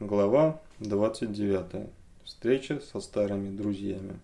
[0.00, 1.90] Глава 29.
[2.24, 4.18] Встреча со старыми друзьями.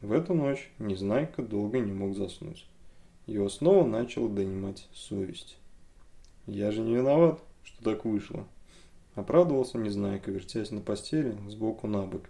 [0.00, 2.64] В эту ночь Незнайка долго не мог заснуть.
[3.26, 5.58] Его снова начал донимать совесть.
[6.46, 8.48] «Я же не виноват, что так вышло»,–
[9.14, 12.22] оправдывался Незнайка, вертясь на постели сбоку на бок.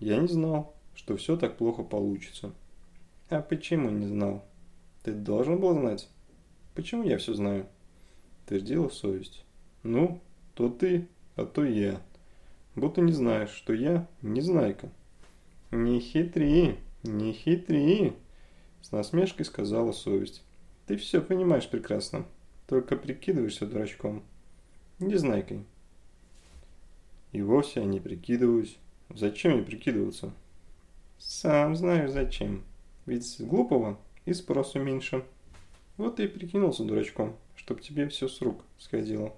[0.00, 2.52] «Я не знал, что все так плохо получится».
[3.30, 4.44] «А почему не знал?
[5.04, 6.08] Ты должен был знать.
[6.74, 7.68] Почему я все знаю?»–
[8.46, 9.44] твердила совесть.
[9.84, 10.20] «Ну,
[10.54, 11.06] то ты,
[11.36, 12.02] а то я.
[12.74, 14.90] Будто не знаешь, что я незнайка.
[15.70, 18.14] Не хитри, не хитри,
[18.82, 20.42] с насмешкой сказала совесть.
[20.86, 22.26] Ты все понимаешь прекрасно,
[22.66, 24.22] только прикидываешься дурачком.
[24.98, 25.64] Незнайкой.
[27.32, 28.78] И вовсе я не прикидываюсь.
[29.10, 30.32] Зачем мне прикидываться?
[31.18, 32.62] Сам знаю зачем.
[33.04, 35.24] Ведь с глупого и спросу меньше.
[35.96, 39.34] Вот и прикинулся дурачком, чтоб тебе все с рук сходило.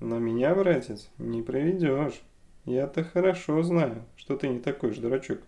[0.00, 2.22] Но меня, братец, не проведешь.
[2.64, 5.40] Я-то хорошо знаю, что ты не такой же дурачок.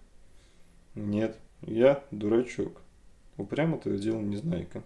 [0.94, 2.82] Нет, я дурачок.
[3.38, 4.82] Упрямо твердил Незнайка.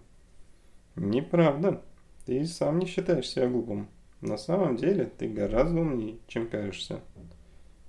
[0.95, 1.81] Неправда.
[2.25, 3.87] Ты и сам не считаешь себя глупым.
[4.21, 7.01] На самом деле ты гораздо умнее, чем кажешься.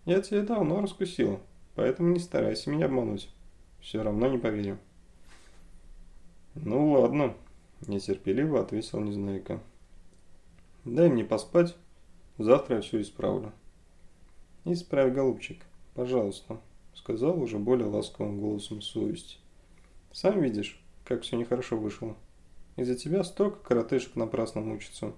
[0.04, 1.40] Я тебя давно раскусила,
[1.74, 3.30] поэтому не старайся меня обмануть.
[3.80, 4.78] Все равно не поверю.
[6.54, 7.34] Ну ладно,
[7.86, 9.60] нетерпеливо ответил Незнайка.
[10.94, 11.76] Дай мне поспать,
[12.38, 13.52] завтра я все исправлю.
[14.64, 15.62] Исправь, голубчик,
[15.94, 16.60] пожалуйста,
[16.94, 19.38] сказал уже более ласковым голосом совесть.
[20.12, 22.16] Сам видишь, как все нехорошо вышло.
[22.76, 25.12] Из-за тебя столько коротышек напрасно мучится.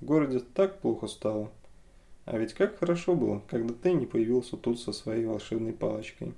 [0.00, 1.50] В городе так плохо стало.
[2.24, 6.32] А ведь как хорошо было, когда ты не появился тут со своей волшебной палочкой.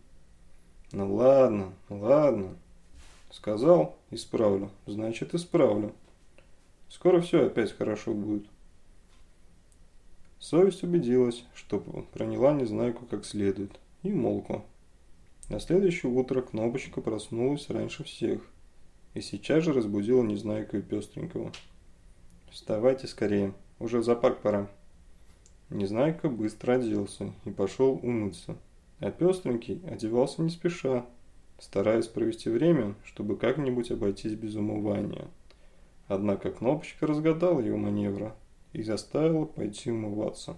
[0.91, 2.57] Ну ладно, ладно.
[3.31, 4.71] Сказал, исправлю.
[4.87, 5.93] Значит, исправлю.
[6.89, 8.45] Скоро все опять хорошо будет.
[10.43, 11.79] Совесть убедилась, что
[12.13, 14.65] проняла Незнайку как следует, и молкла.
[15.49, 18.43] На следующее утро Кнопочка проснулась раньше всех
[19.15, 21.53] и сейчас же разбудила Незнайку и Пестренького.
[22.51, 24.69] «Вставайте скорее, уже в зоопарк пора».
[25.71, 28.57] Незнайка быстро оделся и пошел умыться,
[28.99, 31.07] а Пестренький одевался не спеша,
[31.61, 35.29] стараясь провести время, чтобы как-нибудь обойтись без умывания.
[36.09, 38.35] Однако Кнопочка разгадала его маневра
[38.73, 40.57] и заставила пойти умываться.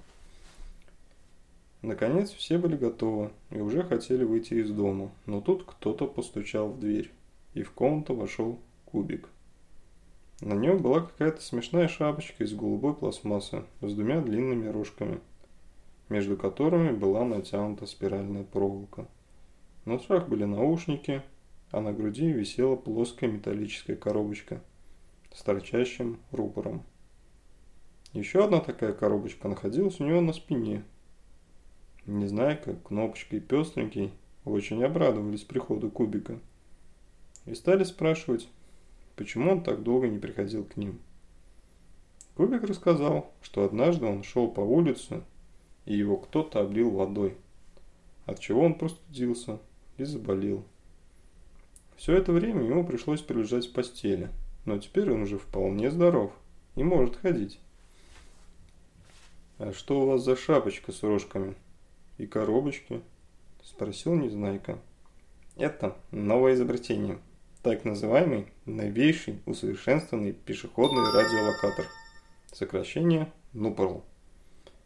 [1.82, 6.80] Наконец все были готовы и уже хотели выйти из дома, но тут кто-то постучал в
[6.80, 7.10] дверь,
[7.52, 9.28] и в комнату вошел кубик.
[10.40, 15.20] На нем была какая-то смешная шапочка из голубой пластмассы с двумя длинными рожками,
[16.08, 19.06] между которыми была натянута спиральная проволока.
[19.84, 21.22] На ушах были наушники,
[21.70, 24.62] а на груди висела плоская металлическая коробочка
[25.32, 26.82] с торчащим рупором.
[28.14, 30.84] Еще одна такая коробочка находилась у него на спине.
[32.06, 34.12] Не знаю, как Кнопочка и Пестренький
[34.44, 36.38] очень обрадовались приходу Кубика.
[37.44, 38.48] И стали спрашивать,
[39.16, 41.00] почему он так долго не приходил к ним.
[42.36, 45.24] Кубик рассказал, что однажды он шел по улице,
[45.84, 47.36] и его кто-то облил водой,
[48.26, 49.58] от чего он простудился
[49.96, 50.64] и заболел.
[51.96, 54.30] Все это время ему пришлось прилежать в постели,
[54.66, 56.32] но теперь он уже вполне здоров
[56.76, 57.58] и может ходить.
[59.56, 61.54] «А что у вас за шапочка с рожками?»
[62.18, 63.00] «И коробочки?»–
[63.62, 64.80] спросил Незнайка.
[65.56, 67.18] «Это новое изобретение.
[67.62, 71.86] Так называемый новейший усовершенствованный пешеходный радиолокатор.
[72.52, 74.02] Сокращение НУПРЛ.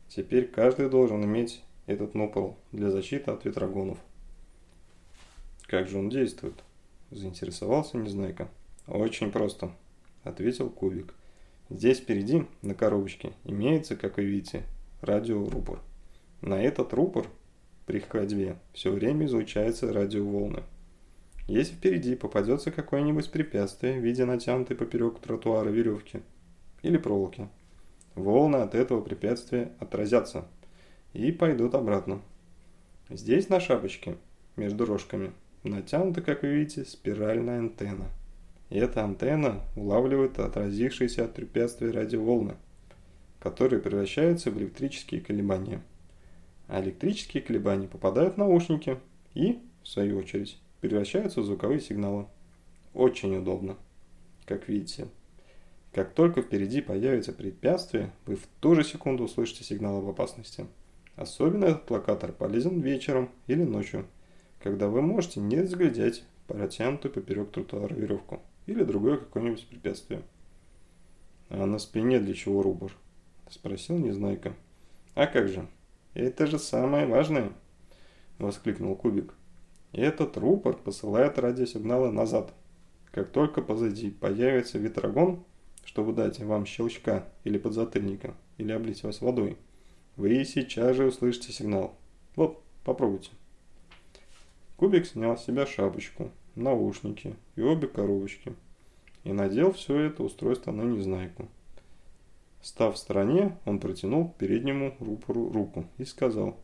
[0.08, 3.98] Теперь каждый должен иметь этот НУПРЛ для защиты от ветрогонов».
[5.66, 6.62] «Как же он действует?»–
[7.10, 8.48] заинтересовался Незнайка.
[8.86, 9.72] «Очень просто»,–
[10.24, 11.14] ответил Кубик.
[11.70, 14.64] Здесь впереди, на коробочке, имеется, как вы видите,
[15.02, 15.80] радиорупор.
[16.40, 17.26] На этот рупор
[17.84, 20.62] при ходьбе все время излучаются радиоволны.
[21.46, 26.20] Если впереди попадется какое-нибудь препятствие в виде натянутой поперек тротуара веревки
[26.82, 27.48] или проволоки,
[28.14, 30.46] волны от этого препятствия отразятся
[31.12, 32.20] и пойдут обратно.
[33.10, 34.16] Здесь на шапочке,
[34.56, 35.32] между рожками,
[35.64, 38.10] натянута, как вы видите, спиральная антенна.
[38.70, 42.56] И эта антенна улавливает отразившиеся от препятствия радиоволны,
[43.40, 45.82] которые превращаются в электрические колебания.
[46.66, 48.98] А электрические колебания попадают в наушники
[49.34, 52.26] и, в свою очередь, превращаются в звуковые сигналы.
[52.92, 53.76] Очень удобно.
[54.44, 55.08] Как видите,
[55.92, 60.66] как только впереди появится препятствие, вы в ту же секунду услышите сигнал об опасности.
[61.16, 64.06] Особенно этот локатор полезен вечером или ночью,
[64.62, 70.22] когда вы можете не разглядеть протянутую поперек тротуара веревку или другое какое-нибудь препятствие.
[71.48, 72.92] «А на спине для чего рубор?»–
[73.50, 74.54] спросил Незнайка.
[75.14, 75.66] «А как же?
[76.12, 77.50] Это же самое важное!»–
[78.38, 79.32] воскликнул Кубик.
[79.92, 82.52] «Этот рупор посылает радиосигналы назад.
[83.10, 85.44] Как только позади появится ветрогон,
[85.86, 89.56] чтобы дать вам щелчка или подзатыльника, или облить вас водой,
[90.16, 91.96] вы сейчас же услышите сигнал.
[92.36, 93.30] Вот, попробуйте».
[94.76, 98.54] Кубик снял с себя шапочку, наушники и обе коробочки
[99.24, 101.48] и надел все это устройство на Незнайку.
[102.62, 106.58] Став в стороне, он протянул к переднему рупору руку и сказал,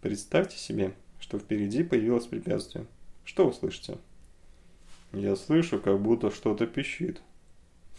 [0.00, 2.86] «Представьте себе, что впереди появилось препятствие.
[3.24, 3.98] Что вы слышите?»
[5.12, 7.20] «Я слышу, как будто что-то пищит»,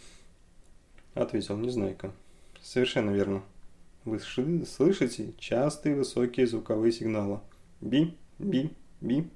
[1.14, 2.12] —ответил Незнайка.
[2.60, 3.42] «Совершенно верно.
[4.04, 7.40] Вы слышите частые высокие звуковые сигналы.
[7.80, 8.70] Би, би,
[9.00, 9.28] би.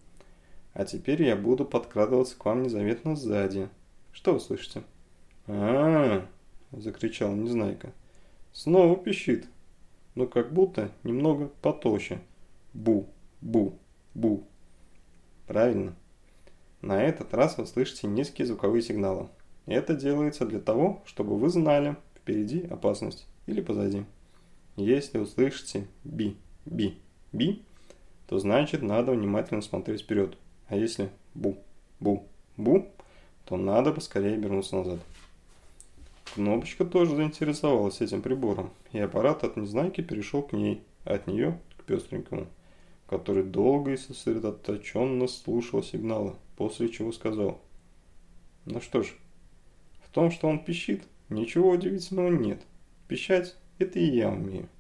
[0.75, 3.69] А теперь я буду подкрадываться к вам незаметно сзади.
[4.13, 4.83] Что вы слышите?»
[5.47, 6.27] «А-а-а!»–
[6.73, 7.93] закричал Незнайка.
[8.53, 9.47] «Снова пищит,
[10.15, 12.21] но как будто немного потолще.
[12.73, 13.09] Бу,
[13.41, 13.79] бу,
[14.15, 14.47] бу».
[15.47, 15.95] «Правильно.
[16.81, 19.29] На этот раз вы слышите низкие звуковые сигналы.
[19.67, 24.05] Это делается для того, чтобы вы знали, впереди опасность или позади.
[24.77, 26.99] Если услышите би, би,
[27.33, 27.63] би,
[28.27, 30.37] то значит надо внимательно смотреть вперед.
[30.73, 31.59] А если бу,
[32.01, 32.27] бу,
[32.57, 32.89] бу,
[33.45, 35.01] то надо поскорее вернуться назад.
[36.35, 41.85] Кнопочка тоже заинтересовалась этим прибором, и аппарат от Незнайки перешел к ней, от нее к
[41.85, 42.47] пестренькому,
[43.07, 47.61] который долго и сосредоточенно слушал сигналы, после чего сказал.
[48.65, 49.13] Ну что ж,
[50.07, 52.63] в том, что он пищит, ничего удивительного нет.
[53.09, 54.71] Пищать– это и я умею.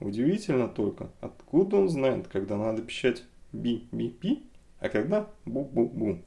[0.00, 4.47] Удивительно только, откуда он знает, когда надо пищать би-би-би,
[4.80, 6.22] а когда бу-бу-бу.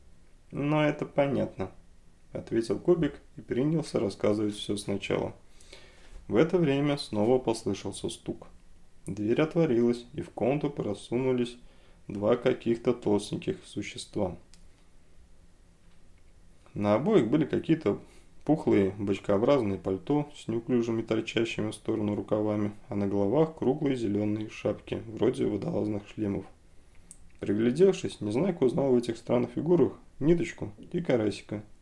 [0.52, 1.72] Но это понятно.–
[2.34, 5.34] ответил Кубик и принялся рассказывать все сначала.
[6.28, 8.48] В это время снова послышался стук.
[9.06, 11.58] Дверь отворилась, и в комнату просунулись
[12.08, 14.38] два каких-то толстеньких существа.
[16.74, 18.00] На обоих были какие-то
[18.46, 25.04] пухлые бочкообразные пальто с неуклюжими торчащими в сторону рукавами, а на головах круглые зеленые шапки,
[25.08, 26.46] вроде водолазных шлемов.
[27.42, 31.62] Приглядевшись, Незнайка узнал в этих странных фигурах ниточку и карасика–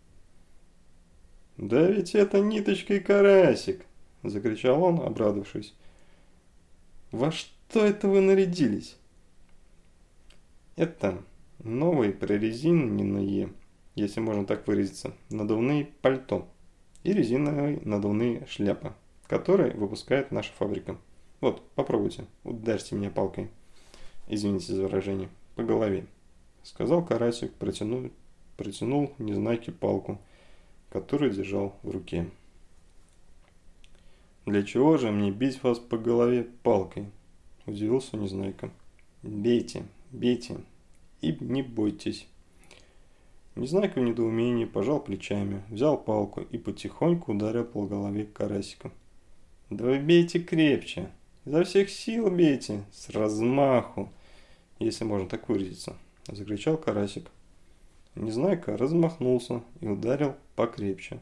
[1.59, 3.85] «Да ведь это ниточка и карасик!»–
[4.23, 5.73] закричал он, обрадовавшись.
[7.11, 8.95] «Во что это вы нарядились?»
[10.77, 11.21] «Это
[11.61, 13.51] новые прорезиненные,
[13.95, 16.47] если можно так выразиться, надувные пальто
[17.03, 18.93] и резиновые надувные шляпы,
[19.27, 20.95] которые выпускает наша фабрика.
[21.41, 23.49] Вот, попробуйте, ударьте меня палкой.
[24.29, 26.05] Извините за выражение, по голове»,–
[26.63, 28.11] сказал карасик, протянул,
[28.57, 30.19] протянул незнайке палку–
[30.89, 32.29] который держал в руке.
[34.45, 37.05] «Для чего же мне бить вас по голове палкой?»–
[37.65, 38.71] удивился Незнайка.
[39.21, 40.57] «Бейте, бейте
[41.21, 42.27] и не бойтесь».
[43.55, 48.91] Незнайка в недоумении пожал плечами, взял палку и потихоньку ударил по голове карасика.
[49.69, 51.11] «Да вы бейте крепче,
[51.45, 54.11] изо всех сил бейте, с размаху,
[54.79, 55.95] если можно так выразиться»,–
[56.27, 57.29] закричал карасик.
[58.15, 61.19] Незнайка размахнулся и ударил покрепче.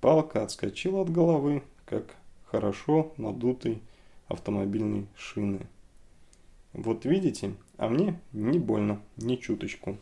[0.00, 2.16] Палка отскочила от головы, как
[2.46, 3.82] хорошо надутый
[4.28, 5.66] автомобильной шины.
[6.72, 9.98] «Вот видите, а мне не больно, ни чуточку!»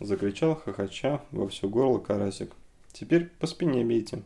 [0.00, 2.52] Закричал хохоча во все горло карасик.
[2.92, 4.22] «Теперь по спине бейте!»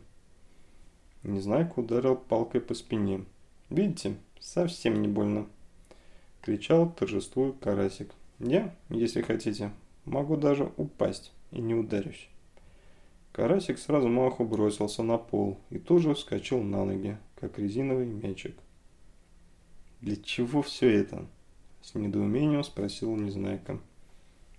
[1.23, 3.23] Незнайка ударил палкой по спине.
[3.69, 5.47] «Видите, совсем не больно!»
[6.47, 8.09] Кричал торжествуя карасик.
[8.39, 9.73] «Я, если хотите,
[10.05, 12.29] Могу даже упасть и не ударюсь.
[13.33, 18.55] Карасик сразу маху бросился на пол и тут же вскочил на ноги, как резиновый мячик.
[19.99, 21.25] «Для чего все это?»–
[21.81, 23.81] с недоумением спросил Незнайка.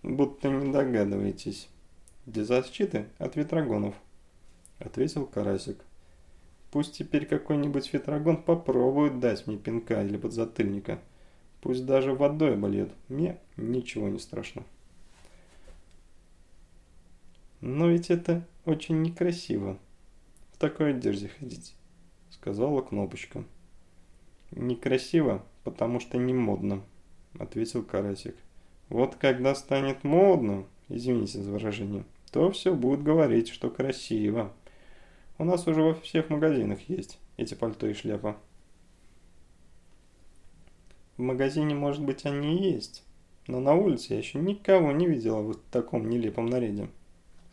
[0.03, 1.71] «Будто не догадываетесь.
[2.27, 3.95] Для защиты от ветрогонов»,–
[4.79, 5.83] ответил Карасик.
[6.71, 11.01] «Пусть теперь какой-нибудь ветрогон попробует дать мне пинка или подзатыльника.
[11.61, 14.65] Пусть даже водой обольет, мне ничего не страшно».
[17.61, 19.79] «Но ведь это очень некрасиво,
[20.53, 21.75] в такой одежде ходить»,—
[22.31, 23.43] сказала Кнопочка.
[24.53, 26.83] «Некрасиво, потому что не модно»,—
[27.39, 28.37] ответил Карасик.
[28.89, 34.53] «Вот когда станет модно, извините за выражение, то все будут говорить, что красиво.
[35.37, 38.37] У нас уже во всех магазинах есть эти пальто и шляпа».
[41.19, 43.05] В магазине, может быть, они и есть,
[43.47, 46.89] но на улице я еще никого не видела в таком нелепом наряде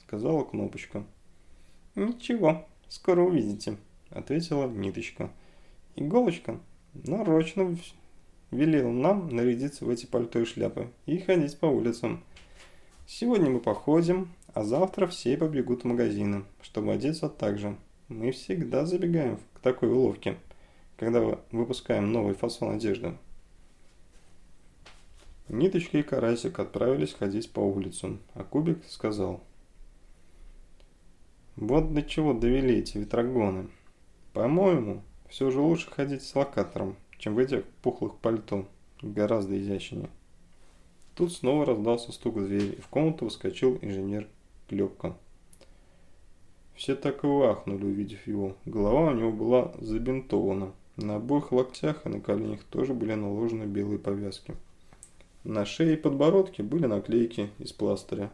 [0.08, 1.04] сказала Кнопочка.
[1.96, 3.78] «Ничего, скоро увидите»,–
[4.10, 5.32] ответила Ниточка.
[5.96, 6.60] «Иголочка
[6.94, 7.76] нарочно
[8.52, 12.24] велел нам нарядиться в эти пальто и шляпы и ходить по улицам.
[13.08, 17.76] Сегодня мы походим, а завтра все побегут в магазины, чтобы одеться так же.
[18.08, 20.38] Мы всегда забегаем к такой уловке,
[20.98, 23.16] когда выпускаем новый фасон одежды.
[25.48, 29.42] Ниточка и Карасик отправились ходить по улицам, а Кубик сказал.
[31.56, 33.70] Вот до чего довели эти ветрогоны.
[34.34, 38.68] По-моему, все же лучше ходить с локатором, чем в этих пухлых пальто.
[39.02, 40.10] Гораздо изящнее.
[41.14, 44.28] Тут снова раздался стук в дверь, и в комнату выскочил инженер
[44.68, 45.16] Клепка.
[46.74, 48.58] Все так и ахнули, увидев его.
[48.66, 50.74] Голова у него была забинтована.
[50.98, 54.56] На обоих локтях и на коленях тоже были наложены белые повязки.
[55.46, 58.32] На шее и подбородке были наклейки из пластыря.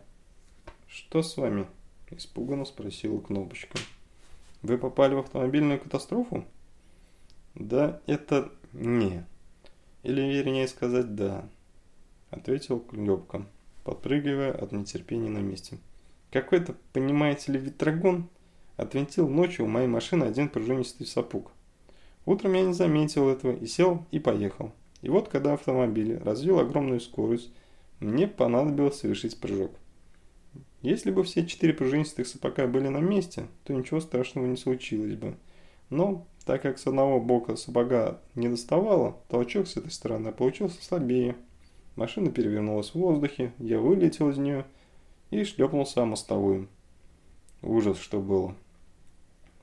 [0.87, 1.67] «Что с вами?»–
[2.09, 3.77] испуганно спросила Кнопочка.
[4.61, 6.45] «Вы попали в автомобильную катастрофу?»
[7.53, 9.25] «Да, это не.
[10.03, 11.49] Или вернее сказать «да»,–
[12.29, 13.45] ответил Клёпка,
[13.83, 15.79] подпрыгивая от нетерпения на месте.
[16.31, 18.29] «Какой-то, понимаете ли, ветрогон
[18.77, 21.51] отвинтил ночью у моей машины один пружинистый сапог.
[22.25, 24.71] Утром я не заметил этого и сел и поехал.
[25.01, 27.51] И вот, когда автомобиль развил огромную скорость,
[27.99, 29.71] мне понадобилось совершить прыжок.
[30.81, 35.35] Если бы все четыре пружинистых сапога были на месте, то ничего страшного не случилось бы.
[35.89, 41.35] Но так как с одного бока сапога не доставало, толчок с этой стороны получился слабее.
[41.95, 44.65] Машина перевернулась в воздухе, я вылетел из нее
[45.29, 46.67] и шлепнулся о мостовую.
[47.61, 48.55] Ужас, что было.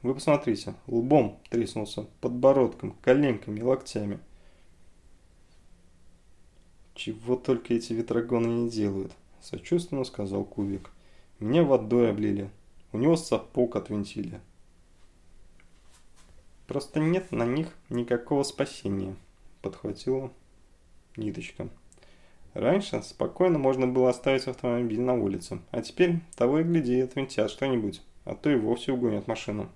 [0.03, 4.21] Вы посмотрите, лбом треснулся, подбородком, коленками и локтями.
[6.99, 10.91] Чего только эти ветрогоны не делают, сочувственно сказал Кубик.
[11.39, 12.51] Меня водой облили,
[12.93, 14.41] у него сапог отвинтили.
[16.67, 19.15] Просто нет на них никакого спасения,
[19.63, 20.33] подхватила
[21.17, 21.69] ниточка.
[22.53, 28.03] Раньше спокойно можно было оставить автомобиль на улице, а теперь того и гляди, отвинтят что-нибудь,
[28.25, 29.69] а то и вовсе угонят машину.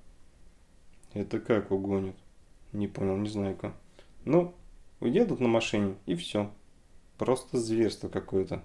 [1.15, 2.17] Это как угонят?
[2.73, 3.77] Не понял, не знаю как.
[4.25, 4.53] Ну,
[4.99, 6.51] уедут на машине и все.
[7.23, 8.65] Просто зверство какое-то.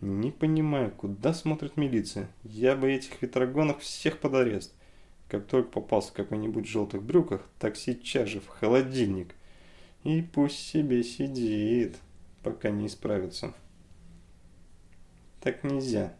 [0.00, 2.28] Не понимаю, куда смотрит милиция.
[2.44, 4.72] Я бы этих ветрогонов всех под арест.
[5.28, 9.34] Как только попался в какой-нибудь желтых брюках, так сейчас же в холодильник.
[10.04, 11.96] И пусть себе сидит,
[12.44, 13.52] пока не исправится.
[15.40, 16.14] Так нельзя,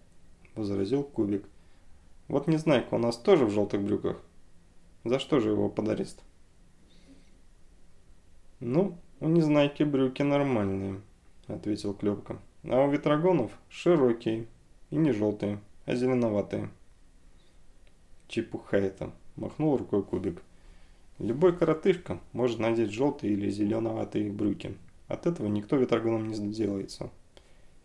[0.56, 1.44] возразил Кубик.
[2.26, 4.20] Вот не знаю, у нас тоже в желтых брюках.
[5.04, 6.24] За что же его под арест?
[8.58, 11.02] Ну, у Незнайки брюки нормальные,
[11.48, 12.38] ответил Клепка.
[12.64, 14.46] А у Ветрогонов широкие
[14.90, 16.70] и не желтые, а зеленоватые.
[18.28, 20.42] Чепуха это, махнул рукой Кубик.
[21.18, 24.76] Любой коротышка может надеть желтые или зеленоватые брюки.
[25.08, 27.10] От этого никто ветрогоном не сделается.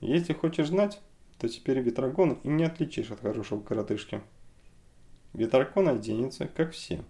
[0.01, 1.01] Если хочешь знать,
[1.39, 4.21] то теперь ветрогон и не отличишь от хорошего коротышки.
[5.33, 7.03] Ветрогон оденется, как все,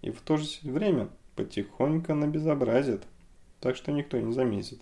[0.00, 3.02] и в то же время потихоньку набезобразит,
[3.60, 4.80] так что никто не заметит.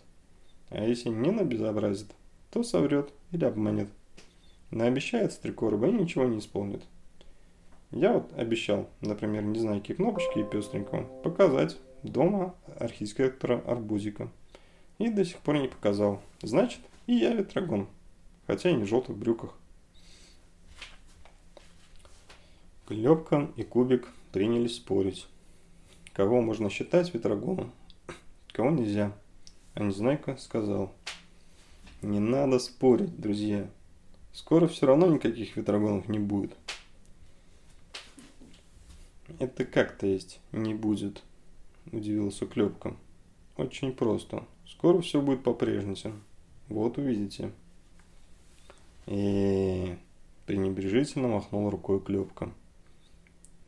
[0.70, 2.08] А если не набезобразит,
[2.50, 3.88] то соврет или обманет.
[4.70, 6.82] Наобещает стрекорба и ничего не исполнит.
[7.90, 14.30] Я вот обещал, например, не знаю, какие кнопочки и пестренького, показать дома архитектора Арбузика.
[14.98, 16.20] И до сих пор не показал.
[16.42, 17.86] Значит, и я ветрогон.
[18.46, 19.54] Хотя и не в желтых брюках.
[22.86, 25.26] Клепка и Кубик принялись спорить.
[26.12, 27.72] Кого можно считать ветрогоном,
[28.52, 29.12] кого нельзя.
[29.78, 30.92] А Незнайка сказал.
[32.02, 33.70] Не надо спорить, друзья.
[34.32, 36.56] Скоро все равно никаких ветрогонов не будет.
[39.38, 41.22] Это как-то есть не будет,
[41.92, 42.96] удивился Клепка.
[43.56, 44.44] Очень просто.
[44.66, 46.18] Скоро все будет по-прежнему.
[46.68, 47.52] Вот увидите.
[49.06, 49.96] И
[50.46, 52.50] пренебрежительно махнул рукой Клепка.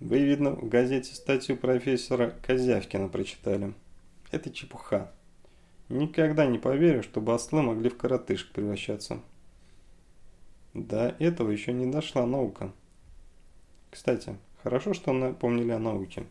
[0.00, 3.74] Вы, видно, в газете статью профессора Козявкина прочитали.
[4.32, 5.12] Это чепуха.
[5.90, 9.20] Никогда не поверю, чтобы ослы могли в коротышек превращаться.
[10.73, 12.73] До этого еще не дошла наука.
[13.90, 16.26] Кстати, хорошо, что напомнили о науке.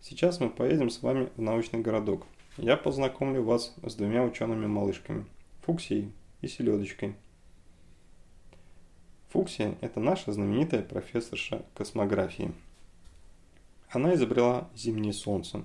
[0.00, 2.24] Сейчас мы поедем с вами в научный городок.
[2.56, 5.26] Я познакомлю вас с двумя учеными-малышками–
[5.62, 7.16] Фуксией и Селедочкой.
[9.30, 12.52] Фуксия– это наша знаменитая профессорша космографии.
[13.90, 15.64] Она изобрела зимнее солнце.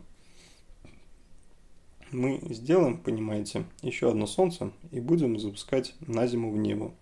[2.12, 6.94] Мы сделаем, понимаете, еще одно солнце и будем запускать на зиму в небо,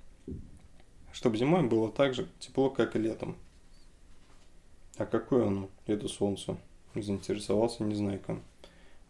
[1.14, 3.36] чтобы зимой было так же тепло, как и летом.
[4.98, 6.58] А какое оно, это солнце?
[6.96, 8.40] Заинтересовался Незнайка.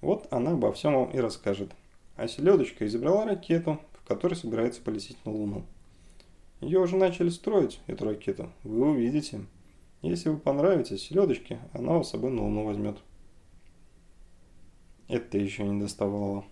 [0.02, 1.72] Вот она обо всем вам и расскажет.
[2.18, 5.64] А селедочка изобрела ракету, в которой собирается полететь на Луну.
[6.60, 8.50] Ее уже начали строить, эту ракету.
[8.64, 9.46] Вы увидите.
[10.02, 12.98] Если вы понравитесь селедочке, она вас с собой на Луну возьмет.
[15.08, 16.46] Это еще не доставало,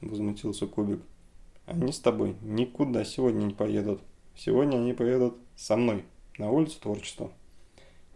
[0.00, 1.00] возмутился Кубик.
[1.66, 4.00] Они с тобой никуда сегодня не поедут.
[4.34, 6.04] Сегодня они поедут со мной
[6.36, 7.30] на улицу творчества.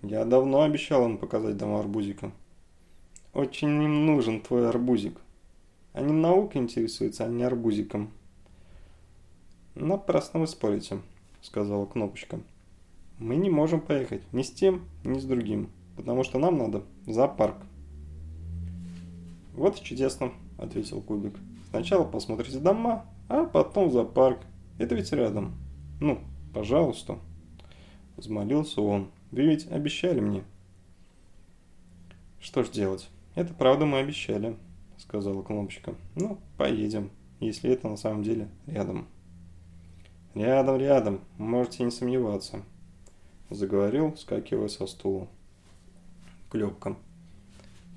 [0.02, 2.32] Я давно обещал им показать дома арбузика.
[3.32, 5.20] Очень им нужен твой арбузик.
[5.92, 8.10] Они наукой интересуются, а не арбузиком.
[9.76, 10.98] Напрасно вы спорите,
[11.40, 12.40] сказала Кнопочка.
[13.18, 17.12] Мы не можем поехать ни с тем, ни с другим, потому что нам надо в
[17.12, 17.58] зоопарк.
[19.54, 21.34] Вот чудесно, ответил Кубик.
[21.70, 24.40] Сначала посмотрите дома, а потом в зоопарк.
[24.78, 25.54] Это ведь рядом.
[26.00, 26.20] Ну,
[26.52, 27.18] пожалуйста.
[28.16, 29.10] Взмолился он.
[29.30, 30.44] Вы ведь обещали мне.
[32.40, 33.08] Что ж делать?
[33.34, 34.56] Это правда мы обещали,
[34.98, 35.94] сказала Кнопочка.
[36.14, 39.06] Ну, поедем, если это на самом деле рядом.
[40.34, 42.62] Рядом, рядом, можете не сомневаться,
[43.50, 45.28] заговорил, скакивая со стула.
[46.50, 46.96] Клепка.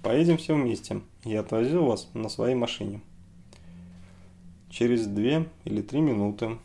[0.08, 1.02] Поедем все вместе.
[1.26, 3.02] Я отвозил вас на своей машине.
[4.70, 6.60] Через две или три минуты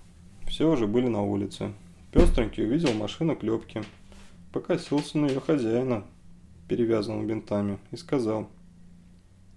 [0.47, 1.73] все уже были на улице.
[2.13, 3.83] Пестренький увидел машину Клепки,
[4.53, 6.05] покосился на ее хозяина,
[6.69, 8.47] перевязанного бинтами, и сказал,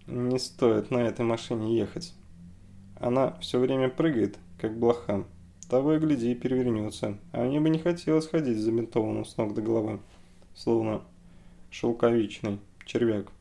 [0.07, 2.15] «Не стоит на этой машине ехать.
[2.99, 5.25] Она все время прыгает, как блоха.
[5.69, 7.19] Того и гляди, перевернется.
[7.33, 9.99] А мне бы не хотелось ходить забинтованным с ног до головы,
[10.55, 11.03] словно
[11.69, 13.31] шелковичный червяк».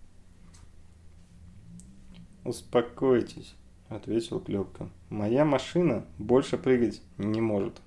[2.45, 3.55] «Успокойтесь»,–
[3.89, 4.91] ответил Клепка.
[5.09, 7.81] «Моя машина больше прыгать не может,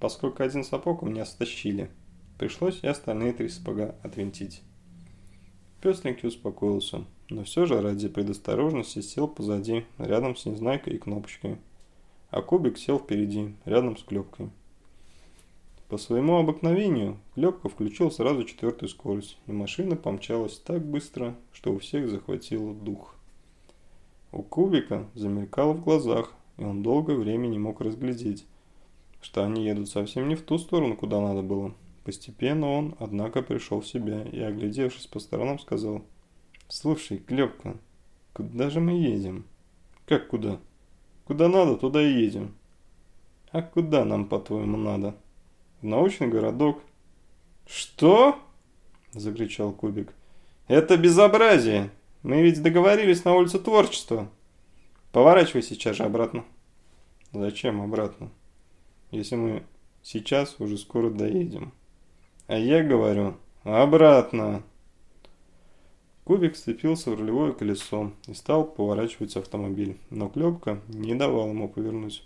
[0.00, 1.88] поскольку один сапог у меня стащили.
[2.36, 4.62] Пришлось и остальные три сапога отвинтить».
[5.80, 11.58] Песленький успокоился, но все же ради предосторожности сел позади, рядом с Незнайкой и Кнопочкой.
[12.30, 14.50] А Кубик сел впереди, рядом с Клепкой.
[15.88, 21.78] По своему обыкновению, Клепка включил сразу четвертую скорость, и машина помчалась так быстро, что у
[21.78, 23.14] всех захватило дух.
[24.32, 28.46] У Кубика замелькало в глазах, и он долгое время не мог разглядеть,
[29.20, 31.74] что они едут совсем не в ту сторону, куда надо было.
[32.04, 36.02] Постепенно он, однако, пришел в себя и, оглядевшись по сторонам, сказал,
[36.66, 37.76] «Слушай, Клепка,
[38.32, 39.44] куда же мы едем?»
[40.06, 40.58] «Как куда?»
[41.24, 42.54] «Куда надо, туда и едем».
[43.52, 45.14] «А куда нам, по-твоему, надо?»
[45.82, 46.82] «В научный городок».
[47.66, 48.38] «Что?»–
[49.12, 50.14] закричал Кубик.
[50.68, 51.90] «Это безобразие!»
[52.22, 54.28] Мы ведь договорились на улицу творчества.
[55.10, 56.44] Поворачивай сейчас же обратно.
[57.32, 58.30] Зачем обратно?
[59.10, 59.64] Если мы
[60.02, 61.72] сейчас уже скоро доедем.
[62.46, 64.62] А я говорю, обратно.
[66.24, 72.24] Кубик сцепился в рулевое колесо и стал поворачивать автомобиль, но Клепка не давал ему повернуть.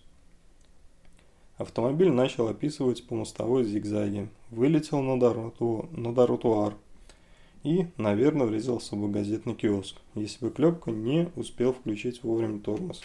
[1.57, 5.89] Автомобиль начал описывать по мостовой зигзаги, вылетел на, дороту...
[5.93, 6.75] на доротуар
[7.67, 13.03] и, наверное, врезался бы газетный киоск, если бы Клепка не успел включить вовремя тормоз.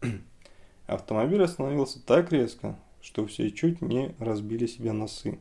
[0.86, 5.40] Автомобиль остановился так резко, что все чуть не разбили себе носы.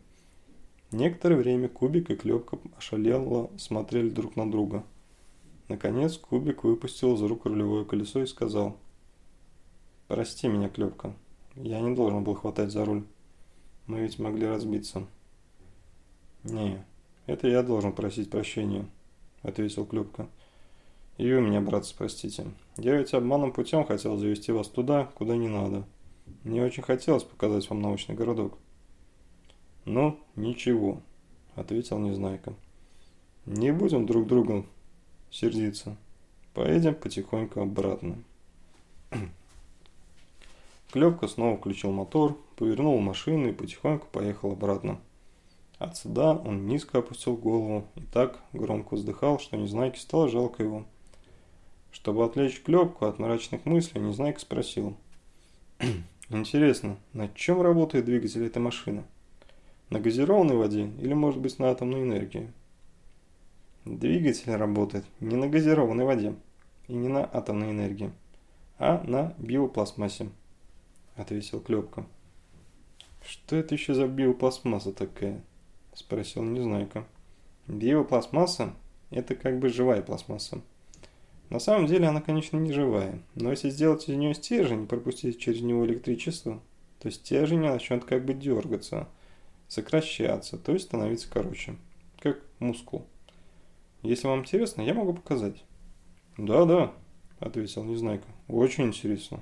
[0.91, 4.84] Некоторое время Кубик и Клепка ошалело смотрели друг на друга.
[5.67, 8.78] Наконец Кубик выпустил из рук рулевое колесо и сказал
[10.08, 11.13] «Прости меня, Клепка,
[11.54, 13.04] я не должен был хватать за руль.
[13.86, 15.06] Мы ведь могли разбиться».
[16.43, 16.84] «Не,
[17.28, 18.86] «Это я должен просить прощения»,–
[19.42, 20.28] ответил Клюбка.
[21.18, 22.46] «И вы меня, братцы, простите.
[22.78, 25.86] Я ведь обманным путем хотел завести вас туда, куда не надо.
[26.44, 28.58] Мне очень хотелось показать вам научный городок».
[29.86, 31.02] «Ну, ничего»,–
[31.56, 32.54] ответил Незнайка.
[33.46, 34.66] «Не будем друг другу
[35.32, 35.98] сердиться.
[36.54, 38.18] Поедем потихоньку обратно».
[40.92, 45.00] Клепка снова включил мотор, повернул машину и потихоньку поехал обратно.
[45.78, 50.86] От суда он низко опустил голову и так громко вздыхал, что Незнайке стало жалко его.
[51.92, 54.96] Чтобы отвлечь Клепку от мрачных мыслей, Незнайка спросил.
[56.30, 59.04] «Интересно, на чем работает двигатель этой машины?
[59.90, 62.52] На газированной воде или, может быть, на атомной энергии?»
[63.84, 66.36] Двигатель работает не на газированной воде
[66.88, 68.12] и не на атомной энергии,
[68.80, 70.30] а на биопластмассе,
[71.16, 72.06] ответил Клепка.
[73.24, 75.44] Что это еще за биопластмасса такая?–
[76.06, 77.08] спросил Незнайка.
[77.68, 78.76] Биопластмасса–
[79.10, 80.62] это как бы живая пластмасса.
[81.50, 85.39] На самом деле она, конечно, не живая, но если сделать из нее стержень и пропустить
[85.39, 86.62] через него электричество,
[87.00, 89.08] то стержень начнет как бы дергаться,
[89.68, 91.76] сокращаться, то есть становиться короче,
[92.20, 93.08] как мускул.
[94.04, 95.63] Если вам интересно, я могу показать.
[96.38, 96.94] Да-да,
[97.39, 98.28] ответил Незнайка.
[98.48, 99.41] Очень интересно.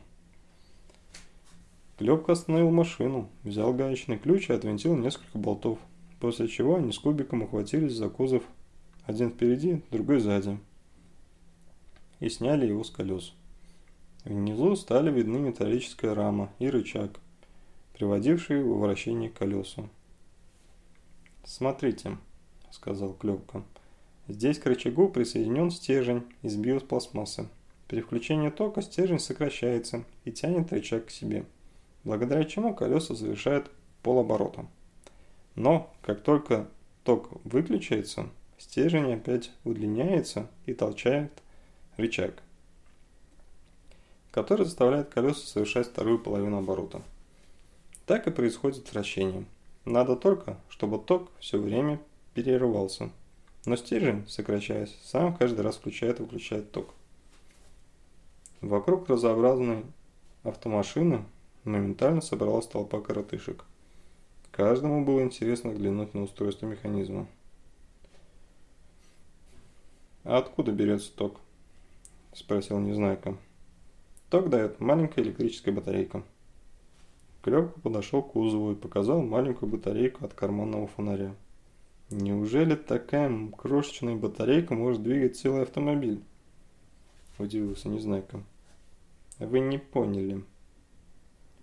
[1.98, 5.78] Клепка остановил машину, взял гаечный ключ и отвинтил несколько болтов,
[6.24, 8.44] после чего они с кубиком ухватились за кузов,
[9.04, 10.58] один впереди, другой сзади,
[12.22, 13.34] и сняли его с колес.
[14.24, 17.20] Внизу стали видны металлическая рама и рычаг,
[17.92, 19.90] приводивший в вращение колесу.
[21.44, 22.18] «Смотрите»,—
[22.72, 23.62] сказал Клепка,—
[24.30, 27.50] «здесь к рычагу присоединен стержень из биопластмассы.
[27.90, 31.44] При включении тока стержень сокращается и тянет рычаг к себе,
[32.06, 33.70] благодаря чему колеса завершают
[34.04, 34.68] полоборота.
[35.56, 36.68] Но, как только
[37.04, 41.32] ток выключается, стержень опять удлиняется и толчает
[41.98, 42.34] рычаг,
[44.32, 47.02] который заставляет колеса совершать вторую половину оборота.
[48.06, 49.46] Так и происходит вращение.
[49.86, 52.02] Надо только, чтобы ток все время
[52.34, 53.12] перерывался.
[53.66, 56.94] Но стержень, сокращаясь, сам каждый раз включает и выключает ток.
[58.60, 59.86] Вокруг разнообразной
[60.44, 61.24] автомашины
[61.64, 63.66] моментально собралась толпа коротышек.
[64.54, 67.26] Каждому было интересно взглянуть на устройство механизма.
[70.24, 71.42] «А откуда берется ток?»–
[72.34, 73.36] спросил Незнайка.
[74.30, 76.24] «Ток дает маленькая электрическая батарейка».
[77.42, 81.34] Клёпка подошел к кузову и показал маленькую батарейку от карманного фонаря.
[82.12, 86.22] «Неужели такая крошечная батарейка может двигать целый автомобиль?»–
[87.40, 88.44] удивился Незнайка.
[89.40, 90.46] «Вы не поняли».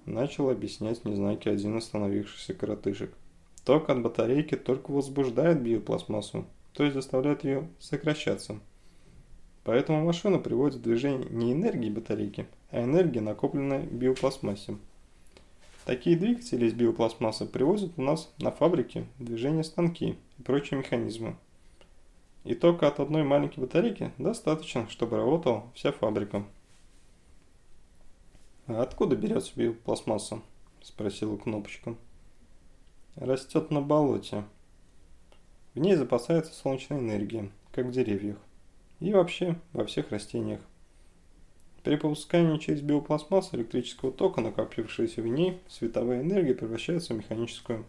[0.06, 3.12] Начал объяснять Незнайке один остановившийся коротышек.
[3.64, 8.58] Ток от батарейки только возбуждает биопластмассу, то есть заставляет ее сокращаться.
[9.64, 14.76] Поэтому машина приводит в движение не энергии батарейки, а энергии, накопленной в биопластмассе.
[15.84, 21.36] Такие двигатели из биопластмассы привозят у нас на фабрике движение станки и прочие механизмы.
[22.44, 26.44] И только от одной маленькой батарейки достаточно, чтобы работала вся фабрика.
[28.70, 30.42] «А откуда берется биопластмасса?»–
[30.80, 31.96] спросила Кнопочка.
[33.16, 34.44] «Растет на болоте.
[35.74, 38.36] В ней запасается солнечная энергия, как в деревьях.
[39.00, 40.60] И вообще во всех растениях.
[41.82, 47.84] При попускании через биопластмассу электрического тока, накопившаяся в ней, световая энергия превращается в механическую.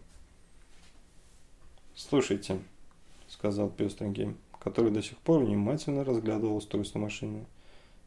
[1.94, 2.58] «Слушайте»,—
[3.28, 7.46] сказал пестренький, который до сих пор внимательно разглядывал устройство машины.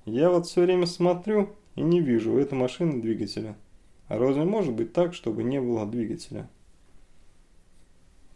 [0.03, 3.55] «Я вот все время смотрю и не вижу у этой машины двигателя.
[4.07, 6.49] А разве может быть так, чтобы не было двигателя?»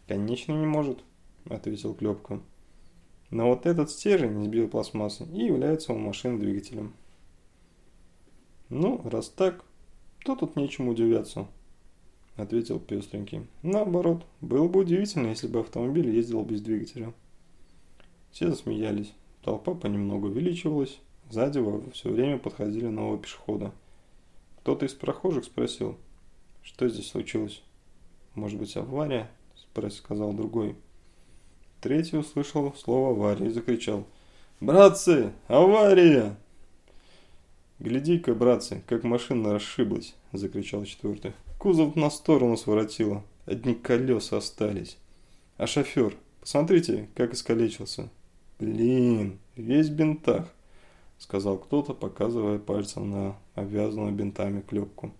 [0.06, 0.98] «Конечно не может»,—
[1.48, 2.40] ответил Клепка.
[3.30, 6.94] «Но вот этот стержень из биопластмассы и является у машины двигателем».
[8.68, 9.64] «Ну, раз так,
[10.24, 11.46] то тут нечему удивляться»,–
[12.36, 13.46] ответил пестренький.
[13.62, 17.12] «Наоборот, было бы удивительно, если бы автомобиль ездил без двигателя».
[18.32, 19.12] Все засмеялись.
[19.42, 21.00] Толпа понемногу увеличивалась.
[21.30, 21.62] Сзади
[21.92, 23.70] все время подходили новые пешеходы.
[24.58, 25.96] Кто-то из прохожих спросил,
[26.62, 27.62] что здесь случилось.
[28.34, 29.30] «Может быть, авария?»–
[29.90, 30.76] сказал другой.
[31.80, 34.06] Третий услышал слово «авария» и закричал.
[34.60, 36.36] «Братцы, авария!»
[37.78, 41.32] «Гляди-ка, братцы, как машина расшиблась!»– закричал четвертый.
[41.58, 44.98] «Кузов на сторону своротило, одни колеса остались.
[45.56, 48.10] А шофер, посмотрите, как искалечился!»
[48.58, 50.48] «Блин, весь бинтах!»–
[51.20, 55.12] сказал кто-то, показывая пальцем на обвязанную бинтами клепку.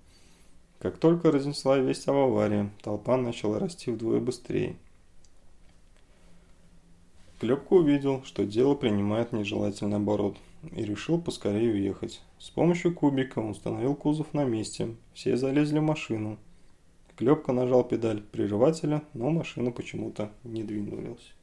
[0.80, 4.74] Как только разнесла весть об аварии, толпа начала расти вдвое быстрее.
[7.38, 10.36] Клепка увидел, что дело принимает нежелательный оборот–
[10.72, 12.20] и решил поскорее уехать.
[12.38, 16.38] С помощью кубика он установил кузов на месте, все залезли в машину.
[17.16, 21.34] Клепка нажал педаль прерывателя, но машина почему-то не двинулась.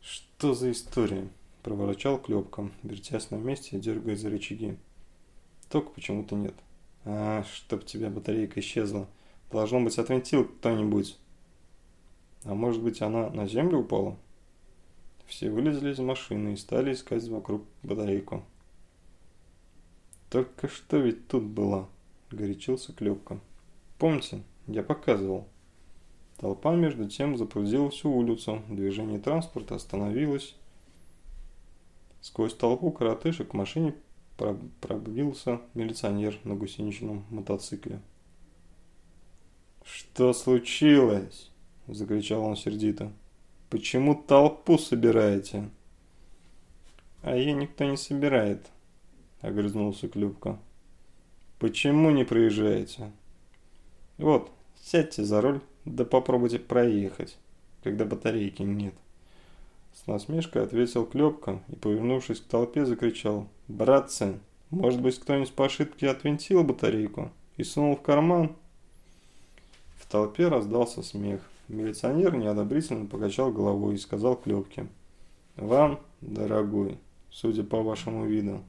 [0.00, 1.28] «Что за история?»–
[1.62, 4.76] проворчал Клепка, вертясь на месте и дергая за рычаги.
[5.68, 6.54] Тока почему-то нет.
[7.04, 9.08] «А, чтоб тебя батарейка исчезла.
[9.50, 11.18] Должно быть, отвинтил кто-нибудь».
[12.44, 14.16] «А может быть, она на землю упала?»
[15.26, 18.44] Все вылезли из машины и стали искать вокруг батарейку.
[20.28, 21.88] «Только что ведь тут была»,–
[22.30, 23.38] горячился Клепка.
[23.98, 25.46] «Помните, я показывал».
[26.36, 30.56] Толпа между тем запрудила всю улицу, движение транспорта остановилось.
[32.20, 33.94] Сквозь толпу коротышек к машине
[34.80, 38.00] пробился милиционер на гусеничном мотоцикле.
[39.84, 41.50] «Что случилось?»–
[41.86, 43.12] закричал он сердито.
[43.70, 45.70] Почему толпу собираете?
[47.22, 48.66] А ее никто не собирает,
[49.42, 50.58] огрызнулся Клюбка.
[51.60, 53.12] Почему не проезжаете?
[54.18, 54.50] Вот,
[54.82, 57.38] сядьте за руль, да попробуйте проехать,
[57.84, 58.94] когда батарейки нет.
[59.92, 63.48] С насмешкой ответил Клепка и, повернувшись к толпе, закричал.
[63.68, 64.38] «Братцы,
[64.70, 67.30] может быть, кто-нибудь по ошибке отвинтил батарейку?
[67.60, 68.56] и сунул в карман.
[69.96, 71.42] В толпе раздался смех.
[71.68, 74.86] Милиционер неодобрительно покачал головой и сказал Клепке.
[75.56, 76.98] «Вам, дорогой,
[77.30, 78.62] судя по вашему виду,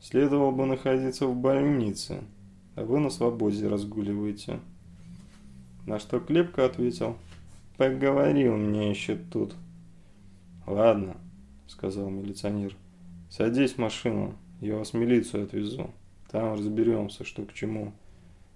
[0.00, 2.22] следовало бы находиться в больнице,
[2.74, 4.60] а вы на свободе разгуливаете».
[5.84, 7.16] На что Клепка ответил,
[7.76, 9.54] «Поговорил мне еще тут».
[10.66, 11.16] «Ладно»,—
[11.68, 12.76] сказал милиционер,—
[13.30, 15.90] «садись в машину, я вас в милицию отвезу,
[16.28, 17.92] там разберемся, что к чему.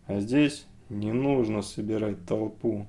[0.07, 2.87] А здесь не нужно собирать толпу».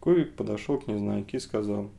[0.00, 1.90] Ковик подошел к Незнайке и сказал,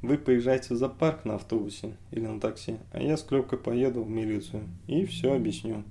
[0.00, 4.08] «Вы поезжайте за парк на автобусе или на такси, а я с Клепкой поеду в
[4.08, 5.84] милицию и все объясню.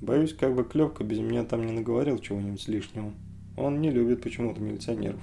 [0.00, 3.12] Боюсь, как бы Клепка без меня там не наговорил чего-нибудь лишнего.
[3.56, 5.20] Он не любит почему-то милиционеров».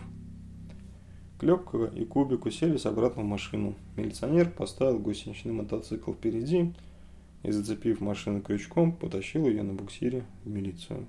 [1.42, 3.74] Клепкова и Кубик уселись обратно в машину.
[3.98, 6.72] Милиционер поставил гусеничный мотоцикл впереди
[7.42, 11.08] и, зацепив машину крючком, потащил ее на буксире в милицию.